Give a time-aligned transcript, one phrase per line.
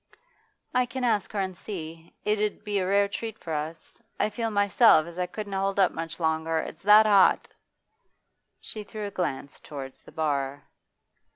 [0.73, 2.11] 'I can ask her and see.
[2.25, 4.01] It 'ud be a rare treat for us.
[4.19, 7.49] I feel myself as if I couldn't hold up much longer, it's that hot!'
[8.59, 10.63] She threw a glance towards the bar.